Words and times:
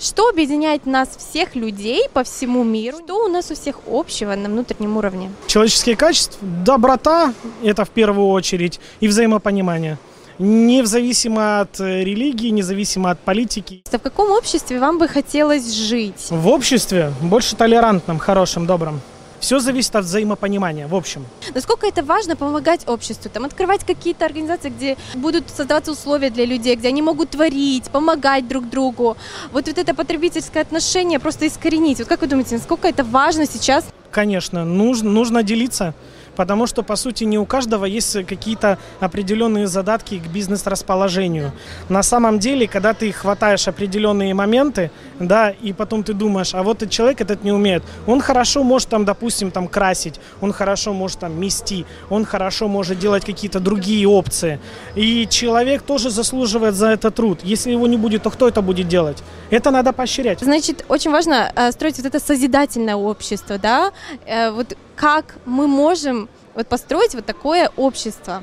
Что 0.00 0.30
объединяет 0.30 0.86
нас 0.86 1.10
всех 1.18 1.54
людей 1.54 2.08
по 2.10 2.24
всему 2.24 2.64
миру? 2.64 2.96
Что 3.04 3.26
у 3.26 3.28
нас 3.28 3.50
у 3.50 3.54
всех 3.54 3.80
общего 3.86 4.34
на 4.34 4.48
внутреннем 4.48 4.96
уровне? 4.96 5.30
Человеческие 5.46 5.94
качества, 5.94 6.38
доброта, 6.64 7.34
это 7.62 7.84
в 7.84 7.90
первую 7.90 8.28
очередь, 8.28 8.80
и 9.00 9.08
взаимопонимание. 9.08 9.98
Независимо 10.38 11.60
от 11.60 11.80
э, 11.80 12.02
религии, 12.02 12.48
независимо 12.48 13.10
от 13.10 13.20
политики. 13.20 13.82
В 13.92 13.98
каком 13.98 14.30
обществе 14.30 14.80
вам 14.80 14.96
бы 14.96 15.06
хотелось 15.06 15.70
жить? 15.70 16.28
В 16.30 16.48
обществе 16.48 17.12
больше 17.20 17.54
толерантном, 17.54 18.18
хорошем, 18.18 18.64
добром. 18.64 19.02
Все 19.40 19.58
зависит 19.58 19.96
от 19.96 20.04
взаимопонимания, 20.04 20.86
в 20.86 20.94
общем. 20.94 21.24
Насколько 21.54 21.86
это 21.86 22.02
важно 22.02 22.36
помогать 22.36 22.86
обществу, 22.86 23.30
там, 23.30 23.46
открывать 23.46 23.84
какие-то 23.84 24.26
организации, 24.26 24.68
где 24.68 24.96
будут 25.14 25.48
создаваться 25.48 25.92
условия 25.92 26.30
для 26.30 26.44
людей, 26.44 26.76
где 26.76 26.88
они 26.88 27.02
могут 27.02 27.30
творить, 27.30 27.90
помогать 27.90 28.46
друг 28.46 28.68
другу. 28.68 29.16
Вот, 29.52 29.66
вот 29.66 29.78
это 29.78 29.94
потребительское 29.94 30.62
отношение 30.62 31.18
просто 31.18 31.46
искоренить. 31.46 31.98
Вот 31.98 32.08
как 32.08 32.20
вы 32.20 32.26
думаете, 32.26 32.56
насколько 32.56 32.86
это 32.86 33.02
важно 33.02 33.46
сейчас? 33.46 33.86
Конечно, 34.10 34.64
нужно, 34.64 35.10
нужно 35.10 35.42
делиться 35.42 35.94
потому 36.36 36.66
что, 36.66 36.82
по 36.82 36.96
сути, 36.96 37.24
не 37.24 37.38
у 37.38 37.44
каждого 37.44 37.84
есть 37.84 38.24
какие-то 38.26 38.78
определенные 38.98 39.66
задатки 39.66 40.18
к 40.18 40.26
бизнес-расположению. 40.26 41.52
На 41.90 42.02
самом 42.02 42.38
деле, 42.38 42.66
когда 42.66 42.94
ты 42.94 43.12
хватаешь 43.12 43.68
определенные 43.68 44.32
моменты, 44.32 44.90
да, 45.26 45.50
и 45.50 45.72
потом 45.72 46.02
ты 46.02 46.12
думаешь, 46.14 46.54
а 46.54 46.62
вот 46.62 46.78
этот 46.78 46.90
человек 46.90 47.20
этот 47.20 47.44
не 47.44 47.52
умеет, 47.52 47.82
он 48.06 48.20
хорошо 48.20 48.64
может 48.64 48.88
там, 48.88 49.04
допустим, 49.04 49.50
там 49.50 49.68
красить, 49.68 50.20
он 50.40 50.52
хорошо 50.52 50.92
может 50.92 51.20
там 51.20 51.40
мести, 51.40 51.84
он 52.10 52.24
хорошо 52.24 52.68
может 52.68 52.98
делать 52.98 53.24
какие-то 53.24 53.60
другие 53.60 54.06
опции. 54.06 54.58
И 54.96 55.26
человек 55.30 55.82
тоже 55.82 56.10
заслуживает 56.10 56.74
за 56.74 56.88
это 56.88 57.10
труд. 57.10 57.40
Если 57.42 57.72
его 57.72 57.86
не 57.86 57.96
будет, 57.96 58.22
то 58.22 58.30
кто 58.30 58.48
это 58.48 58.62
будет 58.62 58.88
делать? 58.88 59.22
Это 59.50 59.70
надо 59.70 59.92
поощрять. 59.92 60.40
Значит, 60.40 60.84
очень 60.88 61.10
важно 61.10 61.52
э, 61.54 61.72
строить 61.72 61.96
вот 61.98 62.06
это 62.06 62.20
созидательное 62.20 62.96
общество, 62.96 63.58
да? 63.58 63.92
Э, 64.26 64.50
вот 64.50 64.76
как 64.96 65.36
мы 65.46 65.66
можем 65.66 66.28
вот 66.54 66.66
построить 66.66 67.14
вот 67.14 67.26
такое 67.26 67.70
общество? 67.76 68.42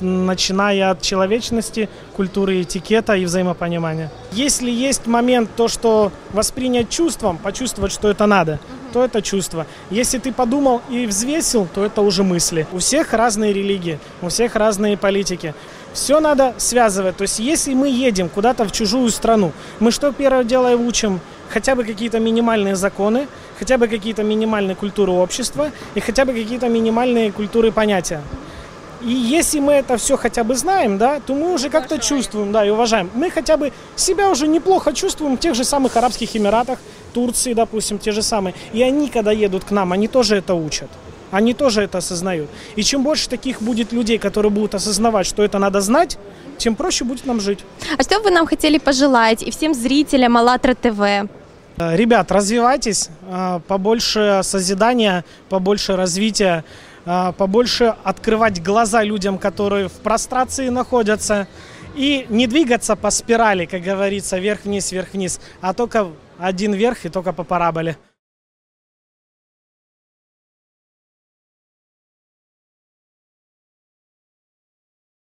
Начиная 0.00 0.90
от 0.90 1.02
человечности, 1.02 1.88
культуры 2.14 2.62
этикета 2.62 3.14
и 3.14 3.24
взаимопонимания. 3.24 4.10
Если 4.32 4.70
есть 4.70 5.06
момент 5.06 5.50
то, 5.56 5.68
что 5.68 6.12
воспринять 6.32 6.90
чувством, 6.90 7.38
почувствовать, 7.38 7.92
что 7.92 8.08
это 8.08 8.26
надо, 8.26 8.58
то 8.92 9.04
это 9.04 9.22
чувство. 9.22 9.66
Если 9.90 10.18
ты 10.18 10.32
подумал 10.32 10.82
и 10.90 11.06
взвесил, 11.06 11.68
то 11.74 11.84
это 11.84 12.02
уже 12.02 12.22
мысли. 12.22 12.66
У 12.72 12.78
всех 12.78 13.12
разные 13.12 13.52
религии, 13.52 13.98
у 14.22 14.28
всех 14.28 14.56
разные 14.56 14.96
политики. 14.96 15.54
Все 15.92 16.20
надо 16.20 16.54
связывать. 16.58 17.16
То 17.16 17.22
есть 17.22 17.38
если 17.38 17.74
мы 17.74 17.88
едем 17.88 18.28
куда-то 18.28 18.64
в 18.64 18.72
чужую 18.72 19.10
страну, 19.10 19.52
мы 19.80 19.90
что 19.90 20.12
первое 20.12 20.44
дело 20.44 20.76
учим? 20.76 21.20
хотя 21.48 21.74
бы 21.74 21.84
какие-то 21.84 22.18
минимальные 22.18 22.76
законы, 22.76 23.28
хотя 23.58 23.78
бы 23.78 23.88
какие-то 23.88 24.22
минимальные 24.22 24.76
культуры 24.76 25.12
общества 25.12 25.70
и 25.94 26.00
хотя 26.00 26.24
бы 26.24 26.32
какие-то 26.32 26.68
минимальные 26.68 27.32
культуры 27.32 27.72
понятия. 27.72 28.22
И 29.02 29.10
если 29.10 29.60
мы 29.60 29.74
это 29.74 29.96
все 29.96 30.16
хотя 30.16 30.44
бы 30.44 30.54
знаем, 30.54 30.98
да, 30.98 31.20
то 31.20 31.34
мы 31.34 31.52
уже 31.52 31.70
как-то 31.70 31.98
чувствуем, 31.98 32.52
да, 32.52 32.64
и 32.64 32.70
уважаем. 32.70 33.10
Мы 33.14 33.30
хотя 33.30 33.56
бы 33.56 33.72
себя 33.94 34.30
уже 34.30 34.48
неплохо 34.48 34.92
чувствуем 34.92 35.36
в 35.36 35.40
тех 35.40 35.54
же 35.54 35.64
самых 35.64 35.96
Арабских 35.96 36.34
Эмиратах, 36.36 36.78
Турции, 37.12 37.54
допустим, 37.54 37.98
те 37.98 38.12
же 38.12 38.22
самые. 38.22 38.54
И 38.72 38.82
они, 38.82 39.08
когда 39.08 39.32
едут 39.32 39.64
к 39.64 39.70
нам, 39.70 39.92
они 39.92 40.08
тоже 40.08 40.36
это 40.36 40.54
учат. 40.54 40.88
Они 41.30 41.54
тоже 41.54 41.82
это 41.82 41.98
осознают. 41.98 42.48
И 42.76 42.82
чем 42.82 43.02
больше 43.02 43.28
таких 43.28 43.60
будет 43.60 43.92
людей, 43.92 44.18
которые 44.18 44.50
будут 44.50 44.74
осознавать, 44.74 45.26
что 45.26 45.42
это 45.42 45.58
надо 45.58 45.80
знать, 45.80 46.18
тем 46.56 46.74
проще 46.74 47.04
будет 47.04 47.26
нам 47.26 47.40
жить. 47.40 47.60
А 47.98 48.02
что 48.02 48.20
вы 48.20 48.30
нам 48.30 48.46
хотели 48.46 48.78
пожелать 48.78 49.42
и 49.42 49.50
всем 49.50 49.74
зрителям 49.74 50.36
АЛЛАТРА 50.36 50.74
ТВ? 50.74 51.00
Э, 51.78 51.96
ребят, 51.96 52.32
развивайтесь, 52.32 53.10
э, 53.28 53.60
побольше 53.66 54.40
созидания, 54.42 55.24
побольше 55.48 55.96
развития, 55.96 56.64
побольше 57.06 57.94
открывать 58.04 58.62
глаза 58.62 59.02
людям, 59.04 59.38
которые 59.38 59.88
в 59.88 59.92
прострации 59.92 60.68
находятся, 60.68 61.46
и 61.94 62.26
не 62.28 62.46
двигаться 62.46 62.94
по 62.94 63.10
спирали, 63.10 63.64
как 63.64 63.82
говорится, 63.82 64.38
вверх-вниз, 64.38 64.92
вверх-вниз, 64.92 65.40
а 65.60 65.72
только 65.72 66.08
один 66.38 66.74
вверх 66.74 67.06
и 67.06 67.08
только 67.08 67.32
по 67.32 67.42
параболе. 67.42 67.96